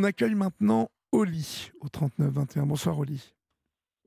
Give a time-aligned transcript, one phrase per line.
[0.00, 2.62] On accueille maintenant Oli au 39-21.
[2.66, 3.34] Bonsoir Oli.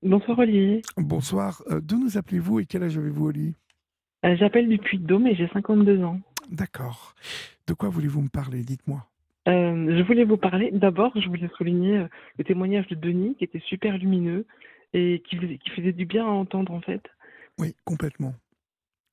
[0.01, 0.81] Bonsoir Olivier.
[0.97, 1.61] Bonsoir.
[1.69, 3.53] Euh, D'où nous appelez-vous et quel âge avez-vous Oli?
[4.25, 6.19] Euh, J'appelle du Puy-de-Dôme et j'ai 52 ans.
[6.49, 7.13] D'accord.
[7.67, 8.63] De quoi voulez-vous me parler?
[8.63, 9.05] Dites-moi.
[9.47, 12.07] Euh, je voulais vous parler, d'abord, je voulais souligner
[12.39, 14.47] le témoignage de Denis qui était super lumineux
[14.93, 17.03] et qui faisait, qui faisait du bien à entendre en fait.
[17.59, 18.33] Oui, complètement.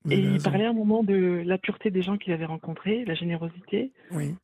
[0.07, 0.45] Vous Et il raison.
[0.51, 4.35] parlait à un moment de la pureté des gens qu'il avait rencontrés, la générosité, Oui.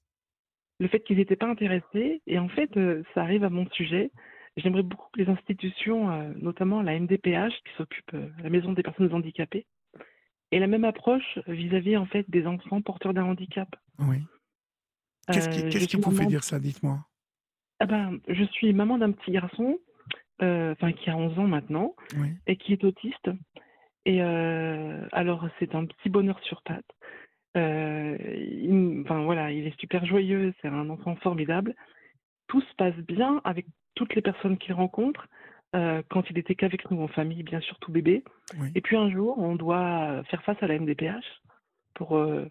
[0.79, 2.23] Le fait qu'ils n'étaient pas intéressés.
[2.27, 4.11] Et en fait, euh, ça arrive à mon sujet.
[4.57, 8.83] J'aimerais beaucoup que les institutions, euh, notamment la MDPH, qui s'occupe euh, la Maison des
[8.83, 9.67] personnes handicapées,
[10.53, 13.69] aient la même approche vis-à-vis en fait des enfants porteurs d'un handicap.
[13.99, 14.19] Oui.
[15.27, 17.05] Qu'est-ce qui, Euh, qui maman- dire ça Dites-moi?
[17.81, 19.79] Ah ben, je suis maman d'un petit garçon,
[20.41, 22.29] euh, enfin qui a 11 ans maintenant, Oui.
[22.47, 23.29] et qui est autiste.
[24.07, 26.85] Et euh, alors, c'est un petit bonheur sur pattes.
[27.57, 31.75] Euh, il- enfin voilà, il est super joyeux, c'est un enfant formidable.
[32.49, 35.27] Tout se passe bien avec toutes les personnes qu'il rencontre.
[35.75, 38.23] euh, quand il était qu'avec nous en famille, bien sûr, tout bébé.
[38.59, 38.69] Oui.
[38.77, 41.43] Et puis un jour, on doit faire face à la MDPH
[41.95, 42.47] pour euh,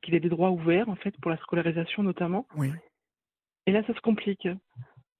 [0.00, 2.46] qu'il ait des droits ouverts, en fait, pour la scolarisation notamment.
[2.56, 2.70] Oui.
[3.66, 4.48] Et là, ça se complique.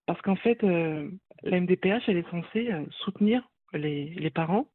[0.06, 4.68] Parce qu'en fait, la MDPH, elle est censée soutenir les, les parents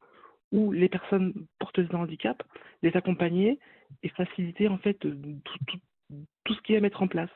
[0.52, 2.42] ou les personnes porteuses de handicap,
[2.82, 3.58] les accompagner
[4.02, 5.16] et faciliter en fait euh,
[6.44, 7.30] tout, ce qui est à mettre en place.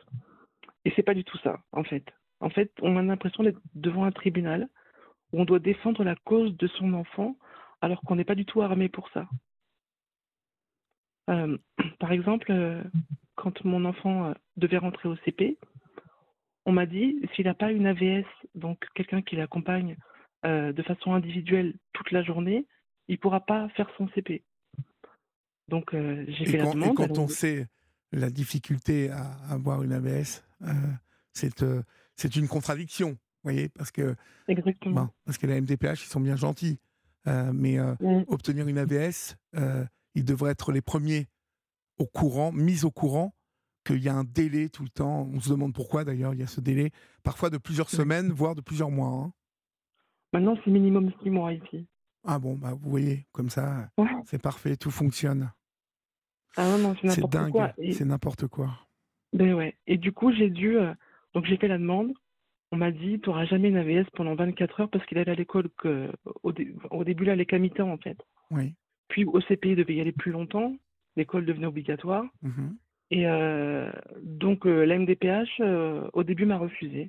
[0.85, 2.05] Et c'est pas du tout ça, en fait.
[2.41, 4.69] En fait, on a l'impression d'être devant un tribunal
[5.33, 7.37] où on doit défendre la cause de son enfant
[7.81, 9.29] alors qu'on n'est pas du tout armé pour ça.
[11.31, 11.57] Euh,
[11.99, 12.83] par exemple, euh,
[13.35, 15.59] quand mon enfant devait rentrer au CP,
[16.67, 19.97] on m'a dit s'il n'a pas une AVS, donc quelqu'un qui l'accompagne
[20.45, 22.67] de façon individuelle toute la journée,
[23.09, 24.45] il ne pourra pas faire son CP.
[25.69, 26.97] Donc euh, j'ai Et fait la quand, et demande.
[26.97, 27.67] quand alors- on sait
[28.13, 30.73] la difficulté à avoir une ABS, euh,
[31.33, 31.83] c'est euh,
[32.17, 34.15] c'est une contradiction, vous voyez, parce que,
[34.47, 34.95] Exactement.
[34.95, 36.79] ben, parce que la MDPH, ils sont bien gentils,
[37.27, 38.25] mais Mm.
[38.29, 38.79] obtenir une
[39.57, 41.27] euh, ils devraient être les premiers
[41.99, 43.35] au courant, mis au courant
[43.85, 45.29] qu'il y a un délai tout le temps.
[45.33, 46.91] On se demande pourquoi d'ailleurs il y a ce délai,
[47.23, 49.09] parfois de plusieurs semaines, voire de plusieurs mois.
[49.09, 49.33] hein.
[50.33, 51.87] Maintenant, c'est minimum six mois ici.
[52.27, 54.09] Ah bon, bah, vous voyez, comme ça, Ouais.
[54.25, 55.51] c'est parfait, tout fonctionne.
[56.57, 57.73] Ah non, non, c'est n'importe dingue, quoi.
[57.79, 58.71] Et, c'est n'importe quoi.
[59.33, 59.77] ben ouais.
[59.87, 60.79] Et du coup, j'ai dû.
[60.79, 60.95] euh,
[61.35, 62.13] donc j'ai fait la demande.
[62.73, 65.35] On m'a dit, tu n'auras jamais une AVS pendant 24 heures parce qu'il allait à
[65.35, 66.11] l'école que,
[66.43, 68.17] au, dé- au début, là, les qu'à mi-temps, en fait.
[68.51, 68.75] Oui.
[69.09, 70.75] Puis au CP, il devait y aller plus longtemps.
[71.17, 72.25] L'école devenait obligatoire.
[72.43, 72.77] Mhm.
[73.11, 73.93] Et euh,
[74.23, 77.09] donc, euh, la MDPH, euh, au début, m'a refusé.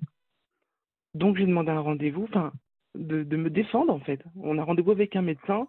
[1.13, 2.51] Donc, j'ai demandé un rendez-vous, enfin,
[2.95, 4.23] de, me défendre, en fait.
[4.35, 5.67] On a rendez-vous avec un médecin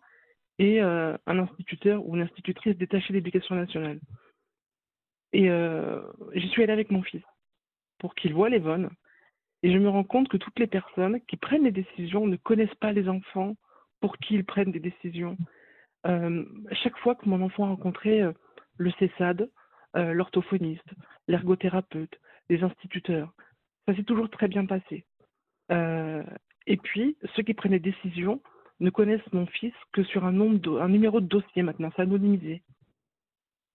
[0.58, 4.00] et euh, un instituteur ou une institutrice détachée d'éducation nationale.
[5.32, 6.00] Et euh,
[6.34, 7.22] j'y suis allée avec mon fils
[7.98, 8.90] pour qu'il voit les bonnes.
[9.62, 12.74] Et je me rends compte que toutes les personnes qui prennent les décisions ne connaissent
[12.76, 13.56] pas les enfants
[14.00, 15.36] pour qui ils prennent des décisions.
[16.06, 18.32] Euh, chaque fois que mon enfant a rencontré euh,
[18.78, 19.50] le CESAD,
[19.94, 20.90] l'orthophoniste,
[21.26, 22.20] l'ergothérapeute,
[22.50, 23.32] les instituteurs,
[23.86, 25.06] ça s'est toujours très bien passé.
[26.66, 28.40] Et puis, ceux qui prennent les décisions
[28.80, 32.02] ne connaissent mon fils que sur un, nombre de- un numéro de dossier maintenant, c'est
[32.02, 32.62] anonymisé.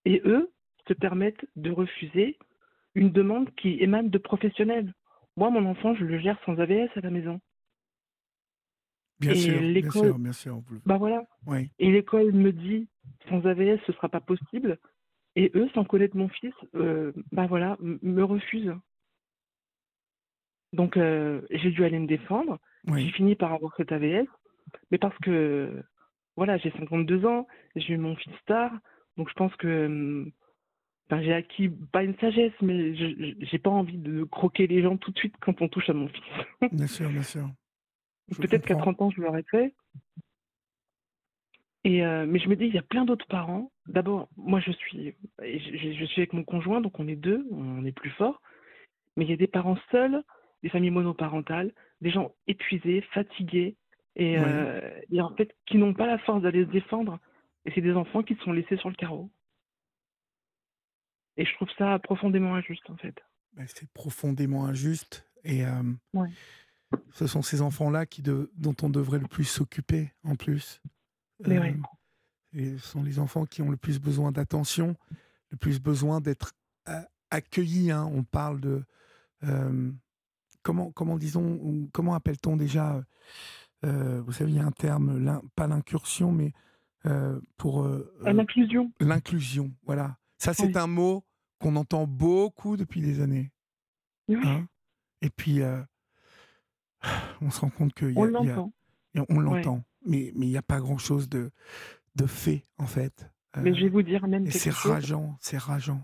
[0.05, 0.51] Et eux
[0.87, 2.37] se permettent de refuser
[2.95, 4.93] une demande qui émane de professionnels.
[5.37, 7.39] Moi, mon enfant, je le gère sans AVS à la maison.
[9.19, 10.61] Bien Et sûr, bien sûr, bien sûr.
[10.85, 11.25] Bah voilà.
[11.45, 11.69] Oui.
[11.79, 12.87] Et l'école me dit,
[13.29, 14.77] sans AVS, ce sera pas possible.
[15.35, 18.75] Et eux, sans connaître mon fils, euh, bah voilà, me refusent.
[20.73, 22.59] Donc, euh, j'ai dû aller me défendre.
[22.87, 24.27] J'ai fini par avoir cet AVS.
[24.89, 25.83] Mais parce que,
[26.35, 28.71] voilà, j'ai 52 ans, j'ai eu mon fils tard.
[29.17, 30.31] Donc, je pense que hum,
[31.11, 35.11] ben, j'ai acquis, pas une sagesse, mais j'ai pas envie de croquer les gens tout
[35.11, 36.23] de suite quand on touche à mon fils.
[36.71, 37.49] Bien sûr, bien sûr.
[38.37, 38.93] Peut-être qu'à comprends.
[38.93, 39.73] 30 ans, je l'aurais fait.
[41.83, 43.71] Et euh, mais je me dis, il y a plein d'autres parents.
[43.87, 47.91] D'abord, moi, je suis, je suis avec mon conjoint, donc on est deux, on est
[47.91, 48.41] plus fort.
[49.17, 50.23] Mais il y a des parents seuls,
[50.63, 53.75] des familles monoparentales, des gens épuisés, fatigués,
[54.15, 54.43] et, Ouais.
[54.45, 57.19] euh, et en fait, qui n'ont pas la force d'aller se défendre.
[57.65, 59.31] Et c'est des enfants qui sont laissés sur le carreau.
[61.37, 63.15] Et je trouve ça profondément injuste, en fait.
[63.67, 65.83] C'est profondément injuste et euh,
[66.13, 66.29] Ouais.
[67.11, 70.81] ce sont ces enfants-là qui de- dont on devrait le plus s'occuper en plus.
[71.45, 71.75] Mais ouais.
[72.53, 74.95] et ce sont les enfants qui ont le plus besoin d'attention,
[75.49, 76.51] le plus besoin d'être
[76.87, 77.91] euh, accueillis.
[77.91, 78.05] hein.
[78.13, 78.83] On parle de
[79.43, 79.91] euh,
[80.63, 83.01] comment comment disons comment appelle-t-on déjà
[83.85, 86.53] euh, Vous savez, il y a un terme, pas l'incursion, mais
[87.05, 88.91] euh, pour euh, L'inclusion.
[88.99, 89.71] l'inclusion.
[89.85, 90.77] Voilà, ça c'est Oui.
[90.77, 91.23] un mot
[91.59, 93.51] qu'on entend beaucoup depuis des années.
[94.27, 94.37] Oui.
[94.43, 94.67] hein.
[95.21, 95.81] Et puis, euh,
[97.41, 98.71] on se rend compte qu'il y On l'entend.
[99.29, 101.51] on l'entend, mais mais il n'y a pas grand-chose de,
[102.15, 103.29] de fait, en fait.
[103.57, 106.01] Mais Euh, je vais vous dire même et c'est rageant, c'est rageant.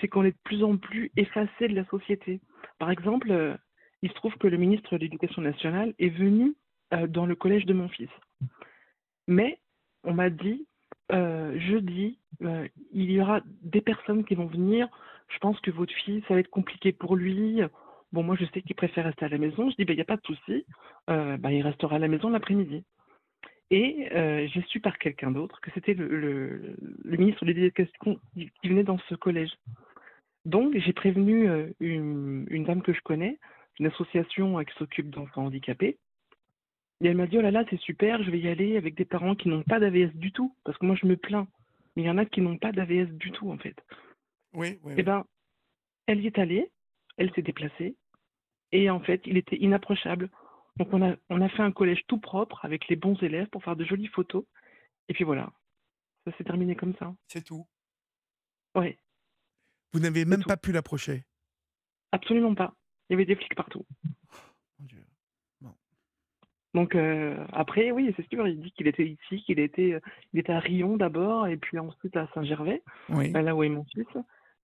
[0.00, 2.40] c'est qu'on est de plus en plus effacé de la société.
[2.80, 3.54] Par exemple, euh,
[4.02, 6.54] il se trouve que le ministre de l'Éducation nationale est venu
[6.92, 8.08] euh, dans le collège de mon fils.
[9.28, 9.58] Mais
[10.04, 10.66] on m'a dit,
[11.12, 14.88] euh, jeudi, euh, il y aura des personnes qui vont venir.
[15.28, 17.60] Je pense que votre fils, ça va être compliqué pour lui.
[18.12, 19.70] Bon, moi, je sais qu'il préfère rester à la maison.
[19.70, 20.64] Je dis, ben, il n'y a pas de souci.
[21.06, 22.82] Ben, il restera à la maison l'après-midi.
[23.70, 24.08] Et
[24.52, 26.74] j'ai su par quelqu'un d'autre que c'était le,
[27.04, 29.52] ministre de l'Éducation qui venait dans ce collège.
[30.44, 33.38] Donc, j'ai prévenu euh, une, une dame que je connais,
[33.78, 35.98] une association euh, qui s'occupe d'enfants handicapés.
[37.02, 39.04] Et elle m'a dit, oh là là, c'est super, je vais y aller avec des
[39.04, 40.54] parents qui n'ont pas d'AVS du tout.
[40.64, 41.48] Parce que moi, je me plains.
[41.96, 43.76] Mais il y en a qui n'ont pas d'AVS du tout, en fait.
[44.52, 44.94] Oui, oui.
[44.96, 45.24] Eh ben,
[46.06, 46.70] elle y est allée,
[47.16, 47.94] elle s'est déplacée,
[48.72, 50.28] et en fait, il était inapprochable.
[50.76, 53.62] Donc, on a, on a fait un collège tout propre avec les bons élèves pour
[53.62, 54.44] faire de jolies photos.
[55.08, 55.52] Et puis voilà,
[56.24, 57.14] ça s'est terminé comme ça.
[57.28, 57.66] C'est tout.
[58.74, 58.98] Ouais,
[59.92, 60.48] Vous n'avez même tout.
[60.48, 61.24] pas pu l'approcher.
[62.12, 62.74] absolument pas.
[63.08, 63.84] Il y avait des flics partout.
[64.78, 65.04] Mon Dieu.
[66.74, 70.00] Donc euh, après, oui, c'est sûr, il dit qu'il était ici, qu'il était, euh,
[70.32, 73.32] il était à Rion d'abord, et puis ensuite à Saint-Gervais, Oui.
[73.32, 74.06] là où est mon fils.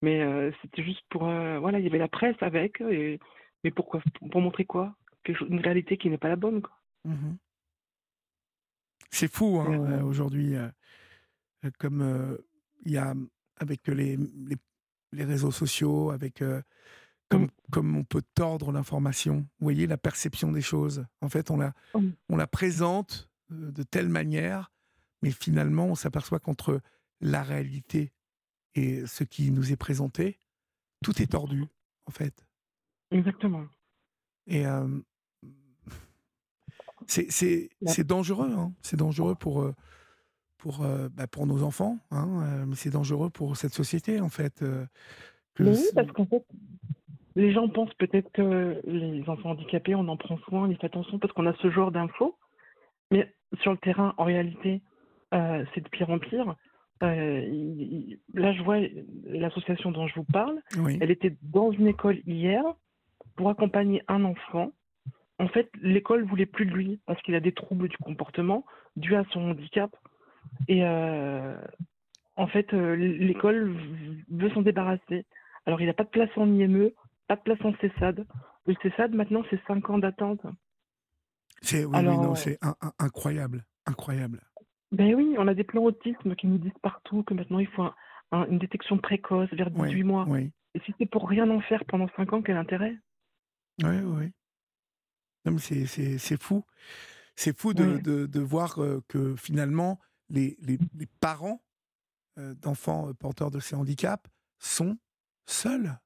[0.03, 3.19] Mais euh, c'était juste pour, euh, voilà, il y avait la presse avec, et,
[3.65, 4.01] mais pourquoi,
[4.31, 4.95] pour montrer quoi?
[5.49, 6.79] Une réalité qui n'est pas la bonne, quoi.
[7.05, 7.37] Mhm.
[9.11, 10.55] C'est fou hein, aujourd'hui,
[11.79, 12.39] comme
[12.85, 13.15] il y a
[13.57, 14.57] avec les, les,
[15.13, 16.61] les réseaux sociaux, avec euh,
[17.29, 17.51] comme, Mm.
[17.73, 19.39] comme on peut tordre l'information.
[19.59, 21.05] Vous voyez la perception des choses.
[21.21, 22.11] En fait, on la, Mm.
[22.29, 24.73] on la présente euh, de telle manière,
[25.23, 26.81] mais finalement, on s'aperçoit qu'entre
[27.21, 28.13] la réalité
[28.75, 30.39] et ce qui nous est présenté,
[31.03, 31.65] tout est tordu,
[32.07, 32.45] en fait.
[33.11, 33.67] Exactement.
[34.47, 34.87] Et euh,
[37.07, 38.73] c'est dangereux, hein.
[38.83, 39.75] c'est dangereux pour, euh,
[40.59, 44.29] pour, euh, bah, pour nos enfants, hein, euh, mais c'est dangereux pour cette société, en
[44.29, 44.63] fait.
[44.63, 44.85] euh,
[45.59, 46.45] Mais oui, parce qu'en fait,
[47.35, 50.87] les gens pensent peut-être que les enfants handicapés, on en prend soin, on y fait
[50.87, 52.37] attention parce qu'on a ce genre d'infos.
[53.11, 54.83] Mais sur le terrain, en réalité,
[55.35, 56.57] euh, c'est de pire en pire.
[57.03, 58.79] Euh, il- il- là, je vois
[59.27, 60.61] l'association dont je vous parle.
[60.79, 62.63] oui, Elle était dans une école hier
[63.37, 64.73] pour accompagner un enfant.
[65.39, 68.65] En fait, l'école voulait plus de lui parce qu'il a des troubles du comportement
[68.97, 69.95] dus à son handicap.
[70.69, 71.57] Et euh,
[72.37, 73.77] en fait, euh, l'école
[74.31, 75.25] veut s'en débarrasser.
[75.65, 76.91] Alors, il n'a pas de place en IME,
[77.29, 78.27] pas de place en CESAD.
[78.67, 80.41] Le CESAD, maintenant, c'est 5 ans d'attente.
[81.63, 84.41] c'est oui, oui, alors, euh, c'est un- un- incroyable, incroyable.
[84.93, 87.83] Ben oui, on a des plans autisme qui nous disent partout que maintenant, il faut
[87.83, 87.95] un-
[88.33, 90.25] un- une détection précoce vers 18 Oui, mois.
[90.29, 92.97] oui, Et si c'est pour rien en faire pendant 5 ans, quel intérêt?
[93.83, 94.33] Oui, oui.
[95.59, 96.65] C'est- fou.
[97.35, 98.77] C'est fou de, de, de voir
[99.09, 99.99] que finalement,
[100.29, 101.63] les, les, les parents
[102.39, 104.99] euh, d'enfants euh, porteurs de ces handicaps sont
[105.47, 105.99] seuls.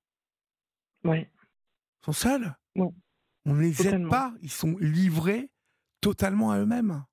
[1.04, 1.30] Ouais.
[2.04, 2.54] sont seuls?
[2.76, 2.90] Ouais.
[3.46, 4.34] On ne les aide pas.
[4.42, 5.50] Ils sont livrés
[6.00, 7.04] totalement à eux-mêmes.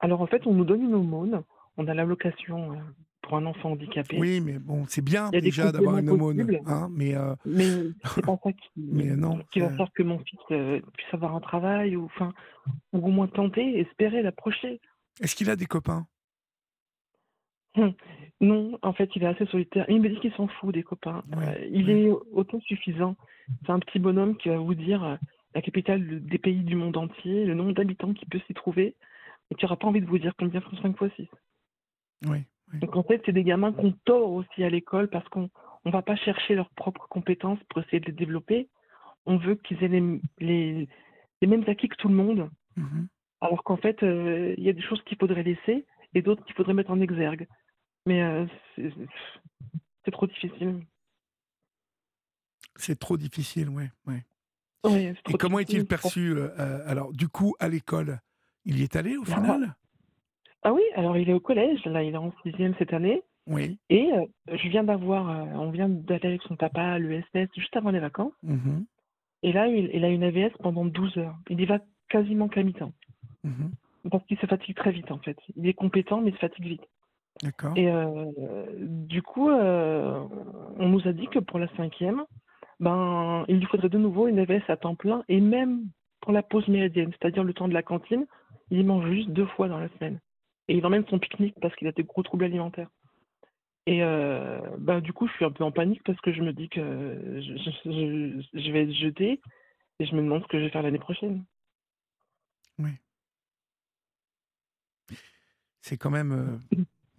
[0.00, 1.42] Alors en fait, on nous donne une aumône.
[1.76, 2.76] On a l'allocation euh,
[3.22, 4.18] pour un enfant handicapé.
[4.18, 6.58] Oui, mais bon, c'est bien déjà d'avoir une aumône.
[6.66, 10.18] Hein, mais euh, Mais c'est pas ça qui, Mais non, qui va faire que mon
[10.18, 12.32] fils euh, puisse avoir un travail ou, enfin,
[12.92, 14.80] ou au moins tenter, espérer, l'approcher.
[15.20, 16.06] Est-ce qu'il a des copains?
[18.42, 19.84] Non, en fait, il est assez solitaire.
[19.90, 21.22] Il me dit qu'il s'en fout des copains.
[21.36, 22.00] Ouais, Euh, il ouais.
[22.04, 23.16] est autosuffisant.
[23.66, 25.16] C'est un petit bonhomme qui va vous dire euh,
[25.54, 28.96] la capitale de- des pays du monde entier, le nombre d'habitants qui peut s'y trouver,
[29.50, 31.28] et qui n'aura pas envie de vous dire combien font 5 fois 6.
[32.24, 32.38] Oui.
[32.72, 32.78] oui.
[32.80, 35.50] Donc en fait, c'est des gamins qu'on tord aussi à l'école parce qu'on
[35.84, 38.70] ne va pas chercher leurs propres compétences pour essayer de les développer.
[39.26, 40.88] On veut qu'ils aient les, les,
[41.42, 43.06] les mêmes acquis que tout le monde, Mhm.
[43.40, 46.54] Alors qu'en fait, euh, il y a des choses qu'il faudrait laisser et d'autres qu'il
[46.54, 47.46] faudrait mettre en exergue.
[48.06, 48.46] Mais euh,
[50.04, 50.80] c'est trop difficile.
[52.76, 53.84] C'est trop difficile, oui.
[54.06, 54.24] Ouais.
[54.84, 58.20] Ouais, c'est Et trop comment est-il perçu euh, Alors, du coup, à l'école,
[58.64, 59.74] il y est allé au Bah, final?
[60.62, 63.78] Ah oui, alors il est au collège, là il est en sixième cette année, Oui.
[63.88, 67.74] et euh, je viens d'avoir, euh, on vient d'aller avec son papa à l'ESS juste
[67.76, 68.84] avant les vacances, Mhm.
[69.42, 71.34] et là il, il a une AVS pendant 12 heures.
[71.48, 71.78] Il y va
[72.10, 72.92] quasiment qu'à mi-temps,
[73.44, 73.70] Mhm.
[74.10, 75.38] parce qu'il se fatigue très vite en fait.
[75.56, 76.86] Il est compétent, mais il se fatigue vite.
[77.42, 77.76] D'accord.
[77.76, 78.26] Et euh,
[78.78, 80.26] du coup, euh,
[80.78, 82.24] on nous a dit que pour la cinquième,
[82.80, 85.86] ben, il lui faudrait de nouveau une AVS à temps plein, et même
[86.20, 88.26] pour la pause méridienne, c'est-à-dire le temps de la cantine,
[88.70, 90.20] il mange juste deux fois dans la semaine.
[90.68, 92.90] Et il emmène son pique-nique parce qu'il a des gros troubles alimentaires.
[93.86, 96.52] Et heu, bah, du coup, je suis un peu en panique parce que je me
[96.52, 99.40] dis que je je je je vais être jetée
[99.98, 101.44] et je me demande ce que je vais faire l'année prochaine.
[102.78, 102.90] Oui.
[105.80, 106.58] C'est quand même, heu,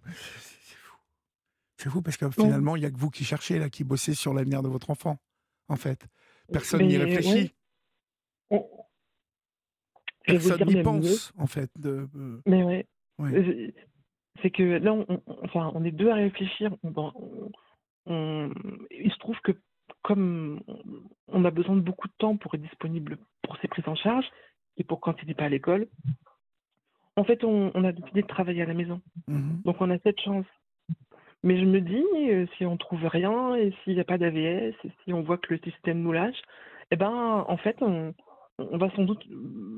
[0.06, 0.96] c'est fou.
[1.76, 4.14] C'est fou parce que finalement, il y a que vous qui cherchez là, qui bossez
[4.14, 5.18] sur l'avenir de votre enfant,
[5.68, 6.06] en fait.
[6.52, 7.54] Personne n'y ouais, réfléchit,
[10.24, 12.86] personne n'y pense, en fait, de, heu, mais ouais,
[13.18, 13.32] ouais.
[13.32, 13.72] heu,
[14.42, 16.74] c'est que là, on on enfin, on est 2 à réfléchir.
[16.82, 17.12] On ben,
[18.06, 18.52] on
[18.90, 19.52] il se trouve que
[20.02, 20.60] comme
[21.28, 24.24] on a besoin de beaucoup de temps pour être disponible pour ses prises en charge
[24.76, 25.88] et pour quand il n'est pas à l'école,
[27.16, 29.00] en fait, on on a décidé de travailler à la maison.
[29.28, 30.46] Mmh Donc on a cette chance.
[31.44, 34.74] Mais je me dis, heu, si on trouve rien et s'il y a pas d'AVS
[34.84, 36.40] et si on voit que le système nous lâche,
[36.92, 38.14] et ben, en fait, on
[38.58, 39.24] on va sans doute,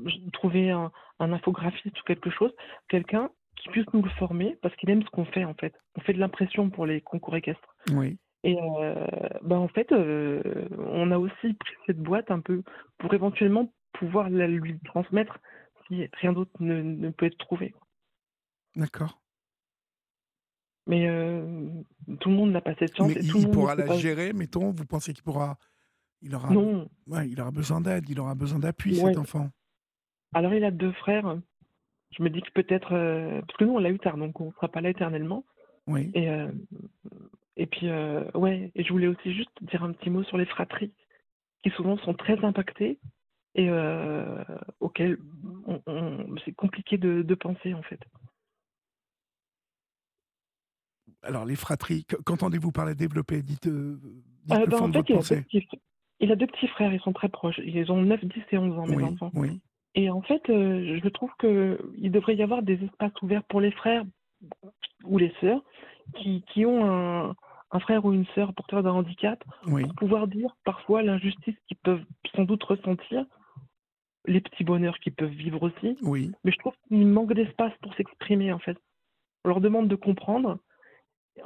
[0.05, 2.53] j trouver un un infographiste ou quelque chose,
[2.89, 5.73] quelqu'un qui puisse nous le former parce qu'il aime ce qu'on fait, en fait.
[5.95, 8.93] On fait de l'impression pour les concours équestres Oui, et heu,
[9.41, 12.61] bah, en fait, on a aussi pris cette boîte un peu
[12.99, 15.39] pour éventuellement pouvoir la lui transmettre
[15.89, 17.73] rien d'autre ne ne peut être trouvé.
[18.75, 19.15] d'accord.
[20.87, 21.83] Mais heu,
[22.19, 23.87] tout le monde n'a pas cette chance Mais et tout il le monde pourra la
[23.87, 24.71] pas gérer, mettons?
[24.71, 25.57] Vous pensez qu'il pourra
[26.21, 29.51] il aura non, ouais, il aura besoin d'aide, il aura besoin d'appui, cet enfant?
[30.33, 31.37] Alors il a 2 frères,
[32.17, 34.47] je me dis que peut-être, heu parce que nous on l'a eu tard, donc on
[34.47, 35.45] ne sera pas là éternellement
[35.87, 36.65] Oui, et hem
[37.57, 37.87] et puis,
[38.35, 40.93] ouais et je voulais aussi juste dire un petit mot sur les fratries
[41.63, 42.99] qui souvent sont très impactées
[43.55, 43.69] et
[45.67, 47.99] on on c'est compliqué de de penser, en fait.
[51.23, 53.41] alors les fratries, qu qu'entendez-vous par la développer?
[53.41, 53.99] Dites, heu,
[54.45, 55.45] dites Heu, le bah, fond en de fait, votre il a 2 pensée.
[55.47, 55.75] petits f
[56.21, 57.59] il a 2 petits frères, ils sont très proches.
[57.65, 59.61] Ils ont 9, 10 et 11 ans, mes Oui, enfants oui,
[59.95, 63.71] et en fait, heu, je trouve qu'il devrait y avoir des espaces ouverts pour les
[63.71, 64.05] frères
[65.05, 65.63] ou les sœurs
[66.15, 67.35] qui qui ont un
[67.71, 69.43] un frère ou une sœur porteur d'un handicap
[69.81, 72.03] pour pouvoir dire parfois l'injustice qu'ils peuvent
[72.35, 73.25] sans doute ressentir,
[74.27, 75.97] les petits bonheurs qu'ils peuvent vivre aussi.
[76.01, 76.31] oui.
[76.43, 78.77] Mais je trouve qu'il manque d'espace pour s'exprimer, en fait.
[79.43, 80.59] On leur demande de comprendre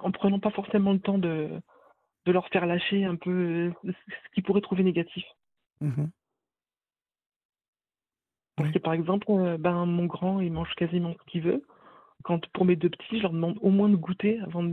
[0.01, 1.49] en prenant pas forcément le temps de
[2.25, 5.25] de leur faire lâcher un peu, heu, ce qu'ils pourraient trouver négatif.
[5.81, 6.11] Mmh
[8.55, 11.63] Parce Oui, que par exemple, heu, ben, mon grand, il mange quasiment ce qu'il veut.
[12.23, 14.69] Quand pour mes 2 petits, je leur demande au moins de goûter avant de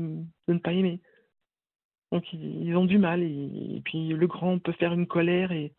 [0.49, 1.01] de ne pas aimer.
[2.13, 5.53] Donc ils ils ont du mal et et puis le grand peut faire une colère
[5.53, 5.73] et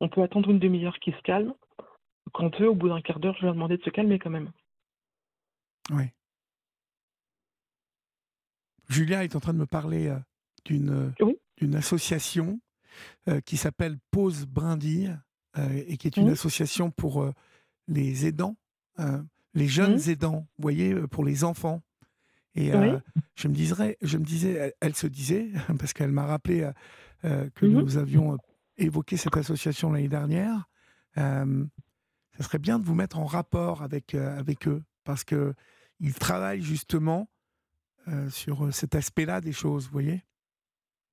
[0.00, 1.54] on peut attendre une demi heure qu'ils se calment.
[2.32, 4.30] Quand eux, au bout d'un quart d'heure, je vais leur demander de se calmer quand
[4.30, 4.52] même.
[5.90, 6.12] oui.
[8.88, 10.14] Julia est en train de me parler,
[10.64, 11.38] d'une, heu, Oui.
[11.58, 12.60] d'une association,
[13.28, 15.18] heu, qui s'appelle Pause Brindille,
[15.56, 16.32] et qui est une Mmh.
[16.32, 17.28] association pour,
[17.88, 18.56] les aidants,
[19.00, 19.24] heu,
[19.54, 20.10] les jeunes Mmh.
[20.10, 21.82] aidants, vous voyez, pour les enfants
[22.54, 22.72] et
[23.36, 26.70] je me diserais je me disais elle elle se disait, parce qu'elle m'a rappelé,
[27.22, 27.84] que Mmh mh.
[27.84, 28.38] nous avions,
[28.78, 30.68] évoqué cette association l'année dernière,
[31.16, 31.68] hem,
[32.36, 36.62] ça serait bien de vous mettre en rapport avec, heu, avec eux parce qu'ils travaillent
[36.62, 37.30] justement,
[38.08, 40.24] heu, sur, heu, cet aspect-là des choses, vous voyez?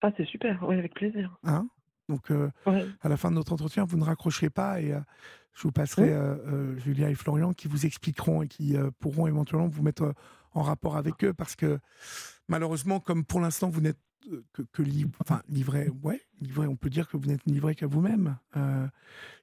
[0.01, 1.37] Ah, c'est super, oui, avec plaisir.
[1.43, 1.67] Hein?
[2.09, 2.29] Donc,
[2.65, 2.95] Ouais.
[3.01, 5.01] à la fin de notre entretien, vous ne raccrocherez pas et heu,
[5.53, 9.83] je vous passerai, heu, Julia et Florian qui vous expliqueront et qui, pourront éventuellement vous
[9.83, 10.13] mettre,
[10.53, 11.79] en rapport avec eux parce que
[12.47, 13.99] malheureusement, comme pour l'instant vous n'êtes,
[14.53, 17.87] que que liv enfin livré ouais, livré, on peut dire que vous n'êtes livré qu'à
[17.87, 18.37] vous-même.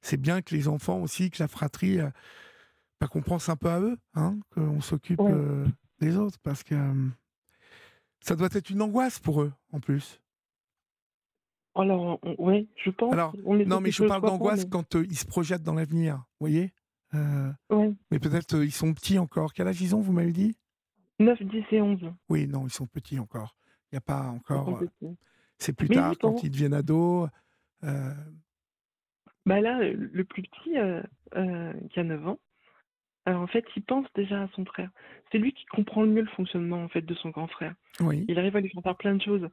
[0.03, 1.99] C'est bien que les enfants aussi, que la fratrie,
[3.01, 5.31] bah, qu'on pense un peu à eux, hein, qu'on s'occupe,
[6.01, 6.77] des autres parce que,
[8.21, 10.21] ça doit être une angoisse pour eux, en plus.
[11.75, 15.17] Alors, ouais, je pense, Alors, on non, mais je parle d'angoisse mais quand, heu, ils
[15.19, 16.73] se projettent dans l'avenir, vous voyez?
[17.15, 19.53] Heu, ouais, mais peut-être, heu, ils sont petits encore.
[19.55, 20.57] Quel âge ils ont, vous m'avez dit?
[21.19, 23.57] 9, 10 et 11, Oui, non, ils sont petits encore.
[23.91, 25.17] Il y a pas encore, petits.
[25.59, 27.29] c'est plus Mais tard quand ils deviennent ados,
[29.47, 30.77] Bah, là, le plus petit,
[31.91, 32.39] qui a 9 ans,
[33.29, 34.91] heu, en fait, il pense déjà à son frère.
[35.33, 37.75] C'est lui qui comprend le mieux le fonctionnement, en fait, de son grand frère.
[38.01, 38.29] oui.
[38.29, 39.49] Il arrive à lui faire faire plein de choses,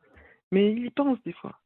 [0.51, 1.59] mais il y pense des fois.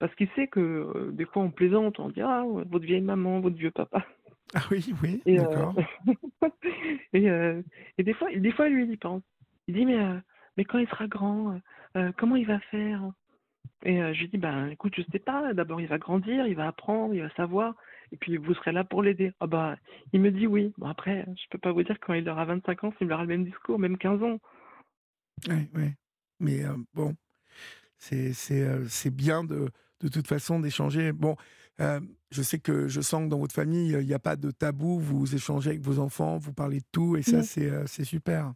[0.00, 3.40] Parce qu'il sait que, heu, des fois on plaisante, on dit: «Ah, votre vieille maman,
[3.40, 4.04] votre vieux papa»
[4.54, 5.74] Ah oui, oui, et heu d'accord.
[7.12, 7.62] et heu
[7.98, 9.22] et des fois des fois lui, il y pense.
[9.68, 9.98] Il dit: «Mais
[10.56, 11.60] mais quand il sera grand,
[12.16, 13.12] comment il va faire?»
[13.84, 16.66] et je lui dis: «Ben, écoute, je sais pas, d'abord il va grandir, il va
[16.68, 17.74] apprendre, il va savoir
[18.10, 19.32] et puis vous serez là pour l'aider».
[19.38, 19.76] Ah bah,
[20.14, 20.72] il me dit: «Oui».
[20.78, 23.28] Bon après, je peux pas vous dire quand il aura 25 ans s'il aura le
[23.28, 24.38] même discours, même 15 ans.
[25.48, 25.90] Oui, oui.
[26.40, 26.62] Mais,
[26.94, 27.14] bon,
[27.98, 29.68] c'est c'est, c'est bien de
[30.00, 31.12] de toute façon d'échanger.
[31.12, 31.36] Bon,
[31.78, 34.50] hem, je sais que je sens que dans votre famille, il y a pas de
[34.50, 37.42] tabou, vous échangez avec vos enfants, vous parlez de tout et ça Mmh.
[37.42, 38.54] c'est, heu, c'est super.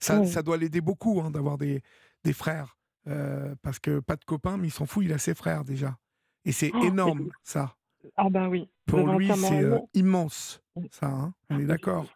[0.00, 1.82] Ça doit l'aider beaucoup, hein, d'avoir des
[2.24, 2.76] des frères.
[3.08, 5.98] Euh, parce que pas de copains, mais il s'en fout, il a ses frères déjà.
[6.44, 7.76] Et c'est Oh, mais énorme, ça.
[8.16, 10.90] ah bah oui, Pour lui, c'est euh, immense, Oui.
[10.90, 11.06] ça.
[11.08, 11.34] hein.
[11.50, 12.06] On est d'accord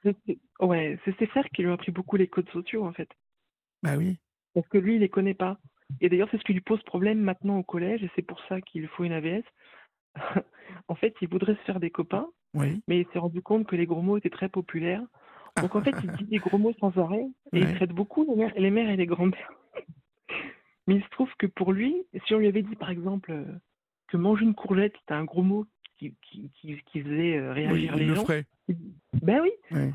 [0.60, 3.08] Ouais, c'est ses frères qui lui ont appris beaucoup les codes sociaux, en fait.
[3.82, 4.18] Bah oui.
[4.54, 5.58] Parce que lui, il les connaît pas.
[6.00, 8.60] Et d'ailleurs, c'est ce qui lui pose problème maintenant au collège, et c'est pour ça
[8.60, 9.44] qu'il faut une AVS.
[10.88, 12.82] En fait, il voudrait se faire des copains, Oui.
[12.88, 15.02] mais il s'est rendu compte que les gros mots étaient très populaires.
[15.60, 17.70] Donc en fait, il dit des gros mots sans arrêt, et Ouais.
[17.70, 19.52] il traite beaucoup les mères, les mères et les grands-mères.
[20.86, 21.94] Mais il se trouve que pour lui,
[22.26, 23.44] si on lui avait dit par exemple euh,
[24.08, 25.66] que manger une courgette, c'était un gros mot
[25.98, 28.46] qui, qui, qui, qui faisait euh, Oui, réagir les le gens, ferait.
[29.22, 29.50] ben oui,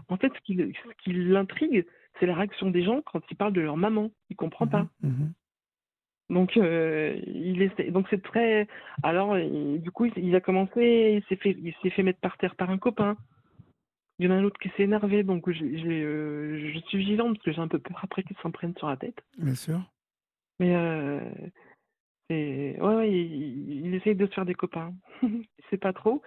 [0.08, 1.86] en fait, ce qui, le- ce qui l'intrigue,
[2.20, 4.12] c'est la réaction des gens quand ils parlent de leur maman.
[4.30, 4.88] Il comprend pas.
[5.02, 5.34] Mhm, mhm.
[6.30, 8.68] Donc, euh, il essaie- donc c'est très.
[9.04, 12.20] Alors, il- du coup, il, il a commencé, il s'est fait, il s'est fait mettre
[12.20, 13.16] par terre par un copain.
[14.20, 16.98] Il y en a un autre qui s'est énervé, donc j'ai- j'ai, euh, je suis
[16.98, 19.24] vigilante parce que j'ai un peu peur après qu'il s'en prenne sur la tête.
[19.38, 19.80] Bien sûr.
[20.60, 21.22] Mais euh,
[22.30, 24.94] ouais, ouais, il, il essaye de se faire des copains.
[25.22, 26.22] il sait pas trop.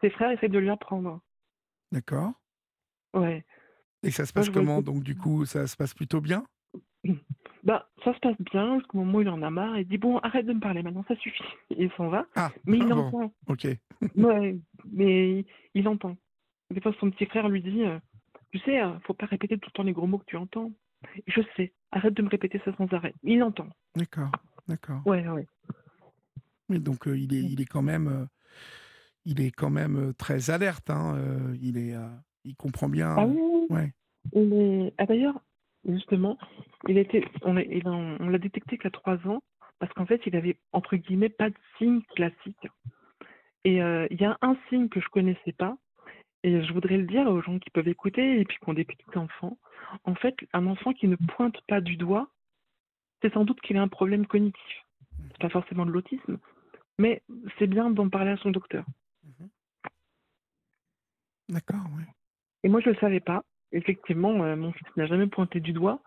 [0.00, 1.20] Ses frères essayent de lui apprendre.
[1.92, 2.32] D'accord.
[3.14, 3.44] Ouais.
[4.02, 4.80] Et ça se passe je comment?
[4.82, 6.44] Donc, du coup, ça se passe plutôt bien?
[7.66, 9.76] Bah, ça se passe bien jusqu'au moment où il en a marre.
[9.78, 11.42] Il dit bon, arrête de me parler maintenant, ça suffit.
[11.76, 12.24] Il s'en va.
[12.36, 13.32] Ah, Mais il bon, entend.
[13.48, 13.66] ok.
[14.16, 14.56] Ouais,
[14.92, 16.16] mais il, il entend.
[16.70, 17.98] Des fois, son petit frère lui dit euh,
[18.52, 20.70] Tu sais, euh, faut pas répéter tout le temps les gros mots que tu entends.
[21.26, 23.14] Je sais, arrête de me répéter ça sans arrêt.
[23.24, 23.68] Il entend.
[23.96, 24.30] D'accord,
[24.68, 25.02] d'accord.
[25.04, 25.46] Ouais, ouais.
[26.68, 28.26] Oui, donc euh, il est, il est quand même, euh,
[29.24, 30.88] il est quand même très alerte.
[30.90, 31.16] Hein,
[31.60, 31.94] il est,
[32.44, 33.14] il comprend bien.
[33.18, 33.92] Ah oui, ouais.
[34.34, 35.40] Est- Ah d'ailleurs,
[35.86, 36.38] justement,
[36.88, 39.42] il était, on, on l'a détecté qu'à trois ans,
[39.78, 42.66] parce qu'en fait, il avait, entre guillemets, pas de signe classique.
[43.64, 45.76] Et euh, il y a un signe que je connaissais pas,
[46.42, 48.84] et je voudrais le dire aux gens qui peuvent écouter et puis qui ont des
[48.84, 49.58] petits enfants.
[50.04, 52.28] En fait, un enfant qui ne pointe pas du doigt,
[53.22, 54.84] c'est sans doute qu'il a un problème cognitif.
[55.32, 56.38] C'est pas forcément de l'autisme,
[56.98, 57.22] mais
[57.58, 58.84] c'est bien d'en parler à son docteur.
[61.48, 62.06] D'accord, ouais.
[62.62, 63.44] Et moi, je ne le savais pas.
[63.76, 66.00] Effectivement, euh, mon fils n'a jamais pointé du doigt,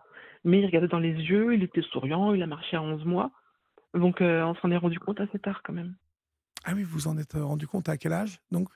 [0.44, 3.30] mais il regardait dans les yeux, il était souriant, il a marché à 11 mois.
[3.94, 5.94] Donc, euh, on s'en est rendu compte assez tard quand même.
[6.64, 8.68] Ah oui, vous en êtes rendu compte à quel âge Donc,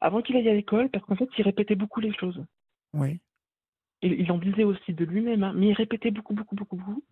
[0.00, 2.42] Avant qu'il aille à l'école, parce qu'en fait, il répétait beaucoup les choses.
[2.94, 3.20] oui.
[4.02, 7.04] Il, il en disait aussi de lui-même, hein, mais il répétait beaucoup, beaucoup, beaucoup, beaucoup.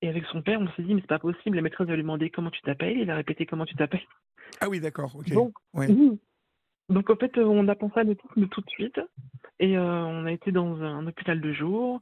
[0.00, 2.02] Et avec son père, on s'est dit, mais c'est pas possible, la maîtresse va lui
[2.02, 4.06] demander comment tu t'appelles, il a répété comment tu t'appelles.
[4.60, 5.16] Ah oui, d'accord.
[5.16, 5.28] Ok.
[5.32, 5.88] Donc, Ouais.
[5.88, 6.20] oui.
[6.90, 9.00] Donc, en fait, on a pensé à l'autisme tout de suite.
[9.58, 12.00] Et euh, on a été dans un hôpital de jour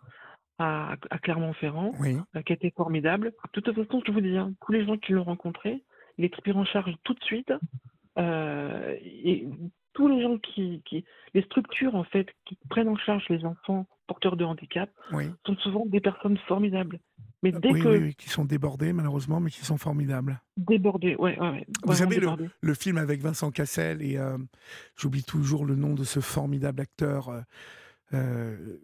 [0.58, 1.92] à, à Clermont-Ferrand.
[2.00, 2.16] Oui.
[2.36, 3.32] euh, qui été formidable.
[3.54, 5.84] De toute façon, je vous dis, hein, tous les gens qui l'ont rencontré,
[6.16, 7.52] il est pris en charge tout de suite.
[8.18, 9.46] Euh, et
[9.92, 13.86] tous les gens qui, qui, les structures en fait, qui prennent en charge les enfants
[14.06, 15.26] porteurs de handicap Oui.
[15.46, 16.98] sont souvent des personnes formidables.
[17.42, 20.40] Mais dès oui, que oui, oui, qui sont débordés malheureusement, mais qui sont formidables.
[20.56, 22.28] débordés, ouais, ouais, ouais, Vous savez, le,
[22.60, 24.38] le film avec Vincent Cassel, et euh,
[24.96, 27.28] j'oublie toujours le nom de ce formidable acteur.
[27.28, 27.40] euh,
[28.14, 28.78] euh,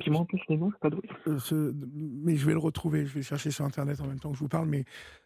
[0.00, 1.02] Qui m'en plus les noms, c'est pas drôle.
[1.26, 4.18] euh, ce- mais je vais le retrouver, je vais le chercher sur Internet en même
[4.20, 4.84] temps que je vous parle, mais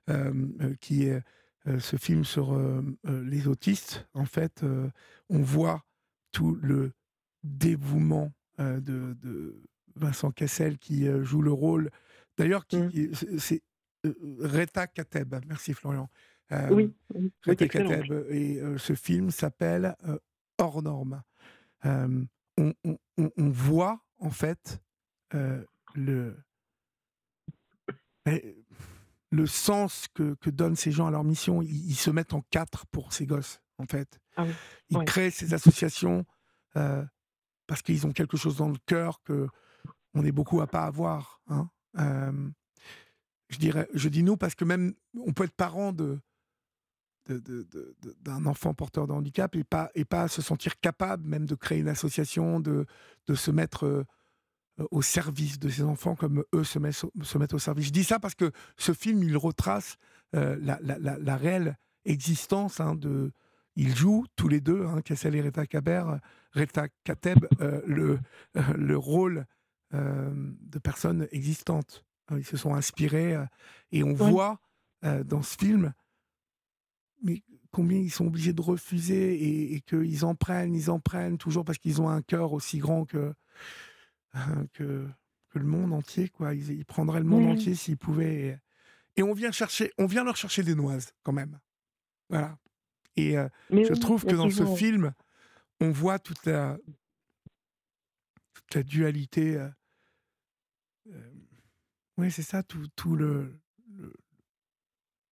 [0.09, 1.23] euh, euh, qui est
[1.69, 4.09] euh, ce film sur euh, euh, les autistes.
[4.15, 4.89] En fait, euh,
[5.29, 5.85] on voit
[6.33, 6.93] tout le
[7.45, 9.63] dévouement euh, de, de
[9.95, 11.91] Vincent Cassel qui euh, joue le rôle.
[12.39, 12.89] D'ailleurs, qui, Mm.
[12.91, 13.63] qui- c'est-
[14.07, 15.35] euh, Reta Kateb.
[15.47, 16.09] Merci Florian.
[16.53, 16.95] Euh, Oui,
[17.45, 17.69] Reta.
[17.69, 18.13] Kateb.
[18.31, 20.19] Et euh, ce film s'appelle euh,
[20.59, 21.23] Hors norme.
[21.85, 24.81] On, on- on- on voit en fait
[25.95, 26.37] le,
[28.27, 28.57] eh,
[29.31, 31.63] le sens que, que donnent ces gens à leur mission.
[31.63, 34.19] Ils, ils se mettent en quatre pour ces gosses, en fait.
[34.37, 34.53] Ah oui,
[34.91, 35.05] Ils ouais.
[35.05, 36.25] créent ces associations
[36.73, 39.49] parce qu'ils ont quelque chose dans le cœur que
[40.15, 41.41] on est beaucoup à pas avoir.
[41.49, 41.71] hein.
[41.97, 46.19] Je dirais, je dis nous parce que même on peut être parent de
[48.23, 51.79] d'un enfant porteur de handicap et pas et pas se sentir capable même de créer
[51.81, 52.87] une association, de
[53.27, 54.07] de se mettre
[54.91, 57.87] au service de ces enfants comme eux se mettent, se mettent au service.
[57.87, 59.97] Je dis ça parce que ce film, il retrace
[60.33, 63.33] la, la- la- réelle existence hein, de...
[63.77, 65.01] Ils jouent tous les deux, hein,
[65.37, 66.05] et Reta, Kaber,
[66.53, 67.47] Reta Kateb,
[67.87, 68.19] le,
[68.77, 69.47] le rôle
[69.93, 72.05] de personnes existantes.
[72.31, 73.45] Euh, Ils se sont inspirés euh,
[73.93, 74.61] et on voit
[75.05, 75.95] euh, dans ce film
[77.23, 81.39] mais combien ils sont obligés de refuser et, et qu'ils en prennent, ils en prennent
[81.39, 83.35] toujours parce qu'ils ont un cœur aussi grand que,
[84.73, 85.09] que,
[85.49, 86.29] que le monde entier.
[86.29, 86.55] Quoi.
[86.55, 88.61] Ils, ils prendraient le monde entier s'ils pouvaient.
[89.17, 91.59] Et, et on, vient chercher, on vient leur chercher des noises quand même.
[92.29, 92.57] Voilà.
[93.17, 95.13] Et euh, je oui, trouve que dans ce film,
[95.81, 96.79] on voit toute la,
[98.55, 99.69] toute la dualité.
[102.19, 103.61] Euh, euh, Oui, c'est ça, tout, tout le,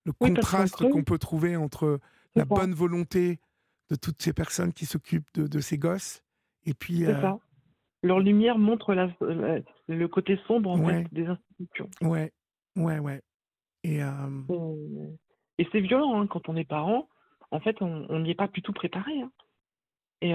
[0.04, 2.00] le, contraste qu'on peut trouver entre
[2.34, 3.40] la bonne volonté
[3.90, 6.22] de toutes ces personnes qui s'occupent de, de, ces gosses
[6.64, 7.04] et puis.
[7.04, 7.38] C'est ça.
[8.02, 9.08] Leur lumière montre la,
[9.88, 11.90] le côté sombre en fait, des institutions.
[12.02, 12.32] Ouais,
[12.76, 13.22] ouais, ouais.
[13.82, 14.00] Et,
[15.58, 17.08] et c'est violent hein, quand on est parent.
[17.50, 19.20] En fait, on n'y est pas du tout préparé.
[19.20, 19.30] Hein.
[20.22, 20.32] Et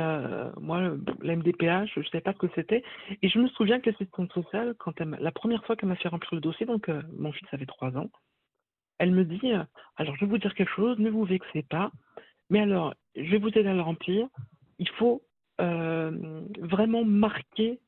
[0.59, 2.83] moi, la MDPH, je ne savais pas ce que c'était.
[3.21, 6.35] Et je me souviens que l'assistante sociale, quand la première fois qu'elle m'a fait remplir
[6.35, 8.09] le dossier, donc mon fils avait trois ans,
[8.99, 9.51] elle me dit
[9.97, 11.91] Alors, je vais vous dire quelque chose, ne vous vexez pas,
[12.49, 14.27] mais alors, je vais vous aider à le remplir.
[14.77, 15.23] Il faut
[15.57, 17.79] vraiment marquer,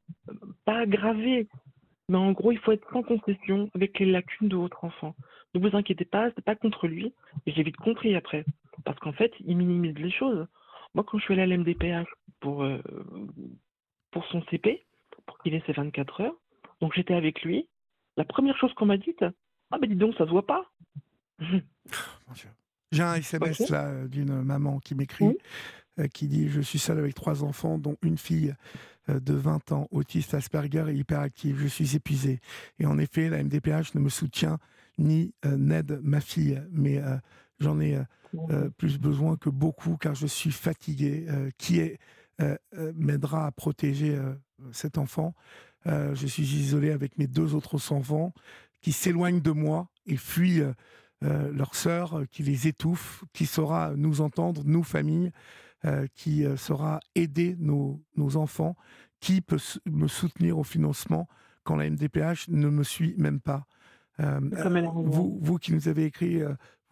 [0.66, 1.48] pas aggraver,
[2.10, 5.16] mais en gros, il faut être sans concession avec les lacunes de votre enfant.
[5.54, 7.14] Ne vous inquiétez pas, ce n'est pas contre lui.
[7.46, 8.44] Et j'ai vite compris après.
[8.84, 10.48] Parce qu'en fait, il minimise les choses.
[10.94, 12.08] Moi, quand je suis allé à l'MDPH
[12.40, 12.80] pour, euh,
[14.12, 14.86] pour son CP,
[15.26, 16.36] pour qu'il ait ses 24 heures,
[16.82, 17.68] donc j'étais avec lui,
[18.18, 19.16] la première chose qu'on m'a dit,
[19.72, 20.72] ah ben dis donc, ça se voit pas.
[22.92, 25.36] J'ai un SMS là d'une maman qui m'écrit,
[26.00, 28.54] euh, qui dit Je suis seule avec trois enfants, dont une fille
[29.10, 31.58] euh, de 20 ans, autiste Asperger et hyperactive.
[31.60, 32.40] Je suis épuisée.
[32.78, 34.60] Et en effet, la MDPH ne me soutient
[35.00, 37.02] ni n'aide ma fille, mais
[37.60, 38.00] j'en ai
[38.50, 41.26] euh, plus besoin que beaucoup car je suis fatigué.
[41.30, 42.00] Euh, qui est,
[42.42, 42.58] euh,
[42.96, 44.20] m'aidera à protéger
[44.72, 45.36] cet enfant?
[45.86, 48.34] Je suis isolé avec mes deux autres enfants
[48.82, 50.64] qui s'éloignent de moi et fuient
[51.22, 55.32] leur sœur qui les étouffe, qui saura nous entendre, nous familles,
[56.16, 58.76] qui saura aider nos, nos, enfants,
[59.20, 61.28] qui peut me soutenir au financement
[61.64, 63.68] quand la MDPH ne me suit même pas.
[64.18, 66.42] vous, vous qui nous avez écrit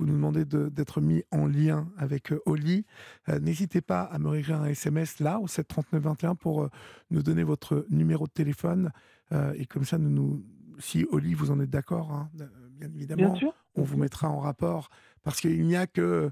[0.01, 2.87] vous nous demandez d'être mis en lien avec euh, Oli.
[3.29, 6.69] Euh, n'hésitez pas à me écrire un SMS là, au 73921, pour euh,
[7.11, 8.91] nous donner votre numéro de téléphone.
[9.55, 10.43] et comme ça, nous, nous,
[10.79, 12.31] si Oli, vous en êtes d'accord, hein,
[12.71, 13.37] bien évidemment,
[13.75, 14.89] on vous mettra en rapport.
[15.21, 16.31] Parce qu'il n'y a que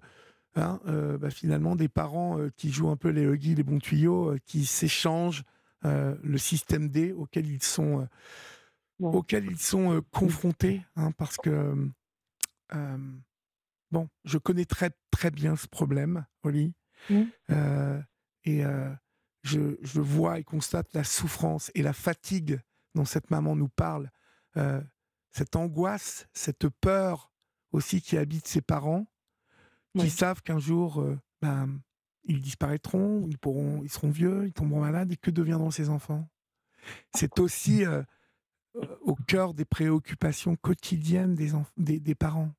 [0.56, 0.80] hein,
[1.20, 5.44] bah, finalement des parents qui jouent un peu les huggies, les bons tuyaux, qui s'échangent
[5.84, 8.08] le système D auquel ils sont,
[9.00, 10.82] auquel ils sont confrontés.
[10.96, 11.76] Hein, parce que
[13.92, 16.74] Bon, je connais très, très bien ce problème, Oli.
[17.10, 17.24] Mmh.
[17.52, 18.02] Euh,
[18.44, 18.94] et euh,
[19.44, 22.62] je, je, vois et constate la souffrance et la fatigue
[22.94, 24.12] dont cette maman nous parle.
[24.58, 24.82] Euh,
[25.32, 27.32] cette angoisse, cette peur
[27.72, 29.06] aussi qui habite ses parents,
[29.98, 31.04] qui savent qu'un jour,
[31.42, 31.82] ben,
[32.24, 36.28] ils disparaîtront, ils, pourront, ils seront vieux, ils tomberont malades, et que deviendront ces enfants?
[37.14, 37.84] C'est aussi
[39.02, 42.52] au cœur des préoccupations quotidiennes des, des, des parents.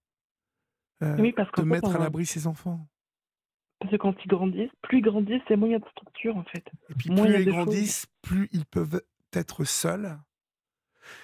[1.03, 2.87] Euh, oui, parce de mettre à l'abri ses enfants.
[3.79, 6.37] Parce que quand ils grandissent, plus ils grandissent, c'est moins il y a de structure
[6.37, 6.65] en fait.
[6.91, 9.01] Et puis plus ils grandissent, plus ils peuvent
[9.33, 10.19] être seuls.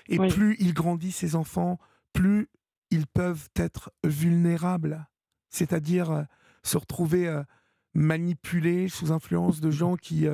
[0.08, 1.78] Et plus ils grandissent, ces enfants,
[2.12, 2.48] plus
[2.90, 5.06] ils peuvent être vulnérables.
[5.50, 6.22] C'est-à-dire euh,
[6.62, 7.42] se retrouver euh,
[7.92, 10.26] manipulés sous influence de gens qui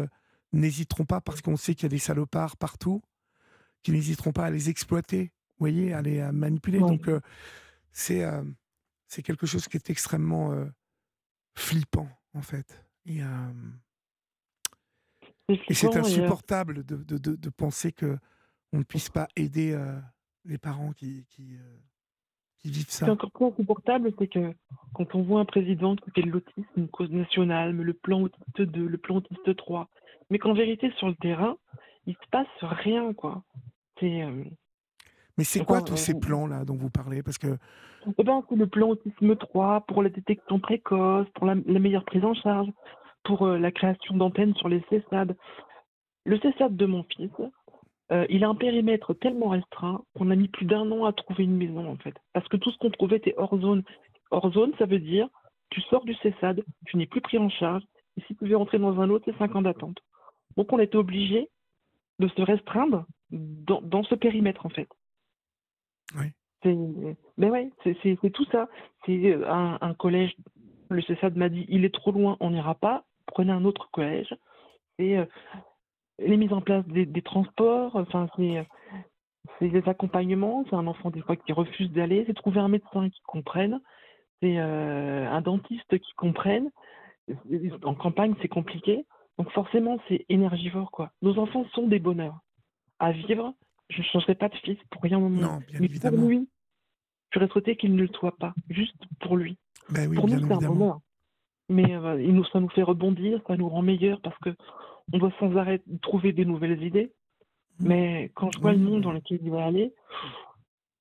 [0.52, 3.02] n'hésiteront pas, parce qu'on sait qu'il y a des salopards partout,
[3.82, 6.78] qui n'hésiteront pas à les exploiter, vous voyez, à les manipuler.
[6.78, 7.08] Donc
[7.92, 8.24] c'est
[9.12, 10.54] c'est quelque chose qui est extrêmement
[11.54, 12.82] flippant, en fait.
[13.04, 13.20] Et,
[15.74, 18.16] c'est insupportable de, de, de, penser que
[18.72, 19.78] on ne puisse pas aider
[20.46, 21.58] les parents qui, qui,
[22.64, 23.00] vivent ça.
[23.00, 24.54] Ce qui est encore plus insupportable, c'est que
[24.94, 28.62] quand on voit un président qui fait l'autisme une cause nationale, mais le plan autiste
[28.62, 29.90] 2, le plan autiste 3,
[30.30, 31.58] mais qu'en vérité, sur le terrain,
[32.06, 33.44] il se passe rien, quoi.
[34.00, 34.24] C'est
[35.36, 37.22] mais c'est quoi tous ces plans-là dont vous parlez?
[37.22, 37.58] Parce que.
[38.18, 42.24] Eh ben, c'est le plan Autisme 3 pour la détection précoce, pour la, meilleure prise
[42.24, 42.68] en charge,
[43.24, 45.36] pour euh, la création d'antennes sur les CESAD.
[46.24, 47.30] Le CESAD de mon fils,
[48.10, 51.44] euh, il a un périmètre tellement restreint qu'on a mis plus d'un an à trouver
[51.44, 52.14] une maison, en fait.
[52.32, 53.82] Parce que tout ce qu'on trouvait était hors zone.
[54.30, 55.28] Hors zone, ça veut dire
[55.70, 57.82] tu sors du CESAD, tu n'es plus pris en charge,
[58.16, 59.98] et si tu veux rentrer dans un autre, c'est 5 ans d'attente.
[60.56, 61.48] Donc on était obligé
[62.18, 64.88] de se restreindre dans, dans ce périmètre, en fait.
[66.14, 68.68] C'est, mais ouais, c'est, tout ça.
[69.04, 70.34] C'est euh, un, collège,
[70.90, 74.34] le CESAD m'a dit, il est trop loin, on n'ira pas, prenez un autre collège.
[74.98, 75.24] C'est euh,
[76.18, 78.66] les mises en place des, transports, enfin, c'est,
[79.58, 83.08] c'est des accompagnements, c'est un enfant des fois qui refuse d'aller, c'est trouver un médecin
[83.08, 83.80] qui comprenne,
[84.40, 86.70] c'est euh, un dentiste qui comprenne.
[87.84, 89.06] En campagne, c'est compliqué.
[89.38, 91.12] Donc forcément, c'est énergivore, quoi.
[91.22, 92.40] Nos enfants sont des bonheurs
[92.98, 93.54] à vivre
[93.92, 95.40] je ne changerai pas de fils pour rien au monde.
[95.40, 96.18] Non, bien Mais évidemment.
[96.18, 96.48] pour lui,
[97.32, 99.56] j'aurais souhaité qu'il ne le soit pas, juste pour lui.
[99.90, 101.00] Ben oui, pour nous, c'est un bonheur.
[101.68, 104.50] Mais euh, il nous, ça nous fait rebondir, ça nous rend meilleurs parce que
[105.12, 107.12] on doit sans arrêt trouver des nouvelles idées.
[107.78, 107.88] Mmh.
[107.88, 109.94] Mais quand je vois le monde dans lequel il va aller,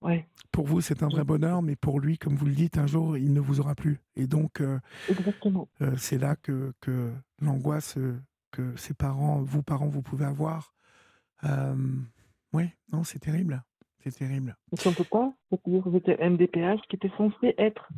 [0.02, 0.28] Ouais.
[0.52, 3.17] Pour vous, c'est un vrai bonheur, mais pour lui, comme vous le dites, un jour,
[3.17, 4.00] il ne vous aura plus.
[4.15, 4.63] Et donc,
[5.08, 5.70] Exactement.
[5.82, 10.74] heu, c'est là que que l'angoisse, heu, que ses parents, vous parents, vous pouvez avoir.
[12.54, 13.63] Ouais, non, c'est terrible,
[14.04, 14.56] c'est terrible.
[14.70, 15.34] Parce qu'on peut pas
[15.98, 17.90] êtes MDPH qui était censé être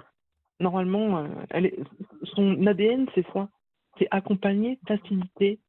[0.59, 1.25] normalement,
[1.65, 1.77] est
[2.23, 3.49] son ADN, c'est ça,
[3.97, 5.59] c'est accompagner, faciliter,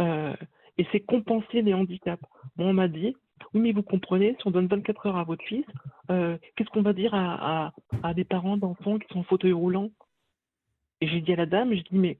[0.00, 0.34] heu
[0.76, 2.22] et c'est compenser les handicaps.
[2.56, 3.14] Moi, on m'a dit:
[3.52, 5.64] «Oui, mais vous comprenez, si on donne 24 heures à votre fils,
[6.10, 9.90] heu, qu'est-ce qu'on va dire à à des parents d'enfants qui sont en fauteuil roulant?»
[11.00, 12.18] et j'ai dit à la dame, je dis: «Mais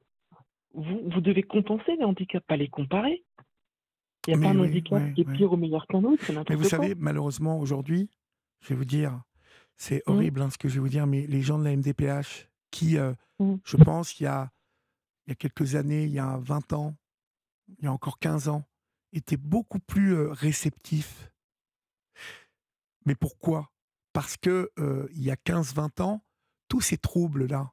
[0.75, 3.25] vous vous devez compenser les handicaps, pas les comparer.
[4.27, 6.31] Il y a pas Mais un oui, handicap qui est pire ou meilleur qu'un autre,
[6.49, 6.91] Mais vous n'importe quoi».
[6.91, 8.11] savez, malheureusement, aujourd'hui,
[8.61, 9.23] je vais vous dire,
[9.77, 10.29] c'est Mmh.
[10.29, 12.97] horrible, hein, ce que je vais vous dire, mais les gens de la MDPH qui,
[12.99, 13.59] heu, Mmh.
[13.65, 14.51] je pense, il y a
[15.27, 16.97] il y a quelques années, il y a 20 ans,
[17.79, 18.65] il y a encore 15 ans,
[19.13, 21.31] étaient beaucoup plus, heu, réceptifs.
[23.07, 23.71] Mais pourquoi?
[24.13, 26.25] Parce que, heu, il y a 15-20 ans,
[26.69, 27.73] tous ces troubles-là,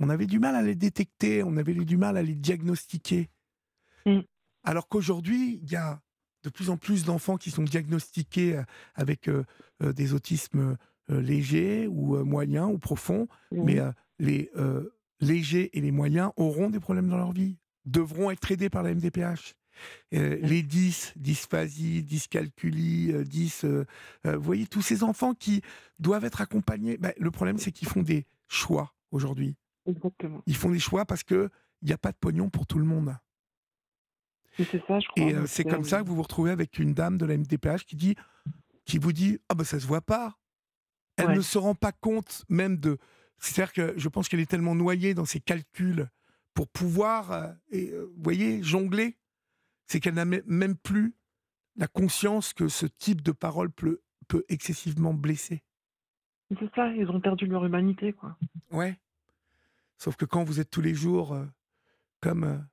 [0.00, 3.30] on avait du mal à les détecter, on avait du mal à les diagnostiquer.
[4.06, 4.22] Mmh.
[4.64, 6.00] Alors qu'aujourd'hui, il y a
[6.44, 9.44] de plus en plus d'enfants qui sont diagnostiqués, heu, avec, heu
[9.82, 10.76] heu, des autismes,
[11.08, 13.26] légers ou, moyens ou profonds.
[13.60, 13.92] Mais, Mmh.
[14.18, 14.50] les,
[15.20, 18.90] légers et les moyens auront des problèmes dans leur vie, devront être aidés par la
[18.90, 19.54] MDPH.
[20.40, 20.46] Mmh.
[20.46, 23.86] les 10, dysplasie, dyscalculie, heu, dys, heu
[24.26, 25.62] heu, vous voyez tous ces enfants qui
[25.98, 26.98] doivent être accompagnés.
[26.98, 29.56] Bah, le problème, c'est qu'ils font des choix aujourd'hui.
[29.86, 30.44] Exactement.
[30.46, 31.50] Ils font des choix parce qu'il
[31.82, 33.16] y a pas de pognon pour tout le monde.
[34.56, 36.78] C'est ça, je crois, Et donc c'est heu comme ça que vous vous retrouvez avec
[36.78, 38.14] une dame de la MDPH qui dit
[38.84, 40.38] qui vous dit: «Ah bah, ça se voit pas».
[41.16, 42.98] Elle ne se rend pas compte même de
[43.38, 46.08] c'est-à-dire que je pense qu'elle est tellement noyée dans ses calculs
[46.54, 49.18] pour pouvoir, et heu, vous voyez, jongler,
[49.86, 51.16] c'est qu'elle n'a mê même plus
[51.76, 54.00] la conscience que ce type de parole peut
[54.48, 55.64] excessivement blesser.
[56.58, 58.36] C'est ça, ils ont perdu leur humanité, quoi.
[58.70, 59.00] Ouais.
[59.98, 61.36] Sauf que quand vous êtes tous les jours,
[62.20, 62.64] comme,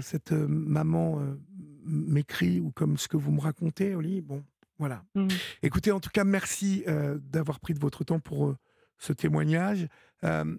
[0.00, 1.40] cette, heu, maman, heu,
[1.86, 4.44] m m'écrit ou comme ce que vous me racontez lit, bon,
[4.78, 5.04] voilà.
[5.14, 5.28] Mmh.
[5.62, 6.84] Écoutez, en tout cas, merci,
[7.32, 8.54] d'avoir pris de votre temps pour,
[8.98, 9.86] ce témoignage.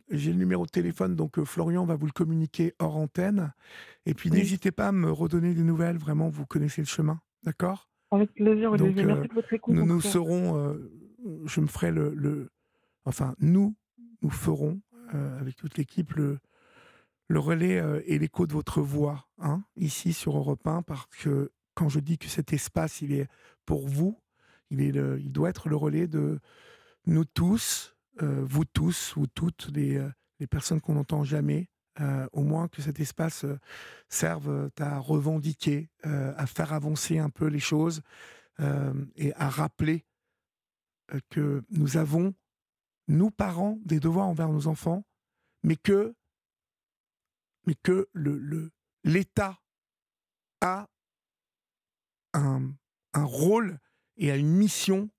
[0.09, 3.53] J'ai le numéro de téléphone, donc Florian va vous le communiquer hors antenne
[4.05, 4.37] et puis Oui.
[4.37, 7.89] n'hésitez pas à me redonner des nouvelles, vraiment, vous connaissez le chemin, d'accord?
[8.11, 9.05] Avec plaisir, Donc Olivier.
[9.05, 10.77] Merci de votre écoute, nous serons,
[11.45, 12.49] je me ferai le le
[13.05, 13.75] enfin, nous,
[14.21, 14.79] nous ferons,
[15.11, 16.39] avec toute l'équipe, le
[17.29, 21.51] le relais, heu et l'écho de votre voix, hein, ici sur Europe 1 parce que
[21.75, 23.27] quand je dis que cet espace, il est
[23.65, 24.19] pour vous,
[24.71, 24.89] il est
[25.19, 26.39] il doit être le relais de
[27.05, 31.69] nous tous, heu, vous tous, vous toutes, les, heu, les personnes qu'on n'entend jamais,
[32.31, 33.45] au moins que cet espace,
[34.07, 38.01] serve, à revendiquer, à faire avancer un peu les choses,
[39.17, 40.05] et à rappeler,
[41.29, 42.33] que nous avons,
[43.09, 45.03] nous parents, des devoirs envers nos enfants,
[45.63, 46.15] mais que
[47.65, 48.72] mais que le le
[49.04, 49.60] l'État
[50.62, 50.88] a
[52.34, 52.72] un
[53.13, 53.80] un rôle
[54.17, 55.10] et a une mission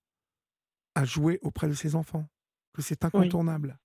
[0.94, 2.29] à jouer auprès de ses enfants,
[2.72, 3.09] que c'est Oui.
[3.09, 3.79] incontournable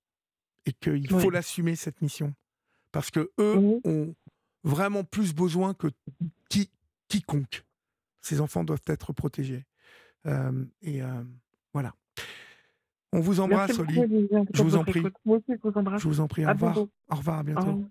[0.65, 2.33] et qu'il faut l'assumer cette mission.
[2.91, 4.15] Parce qu'eux Mmh ont
[4.63, 5.87] vraiment plus besoin que
[6.49, 6.71] qui
[7.07, 7.63] quiconque.
[8.21, 9.65] Ces enfants doivent être protégés,
[10.81, 11.01] et
[11.73, 11.93] voilà.
[13.11, 13.95] On vous embrasse, Oli.
[14.53, 15.01] Je vous en prie.
[15.03, 16.01] je vous embrasse.
[16.01, 16.77] Je vous en prie, au revoir.
[16.77, 17.61] Au revoir, à bientôt.
[17.61, 17.89] revoir.